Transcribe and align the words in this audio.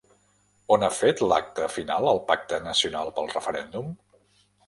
On 0.75 0.85
ha 0.85 0.87
fet 0.99 1.19
l'acte 1.31 1.67
final 1.73 2.09
el 2.13 2.21
Pacte 2.31 2.61
Nacional 2.69 3.13
pel 3.19 3.31
Referèndum? 3.35 3.93